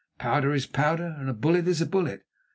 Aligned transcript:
"Powder 0.17 0.51
is 0.55 0.65
powder, 0.65 1.15
and 1.19 1.29
a 1.29 1.33
bullet 1.33 1.67
is 1.67 1.79
a 1.79 1.85
bullet." 1.85 2.23